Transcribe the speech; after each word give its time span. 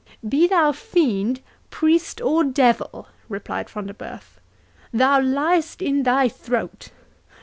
"Be 0.27 0.47
thou 0.47 0.71
fiend, 0.71 1.41
priest, 1.69 2.19
or 2.21 2.43
devil," 2.43 3.07
replied 3.29 3.69
Front 3.69 3.85
de 3.89 3.93
Bœuf, 3.93 4.37
"thou 4.91 5.19
liest 5.21 5.79
in 5.79 6.01
thy 6.01 6.27
throat! 6.27 6.89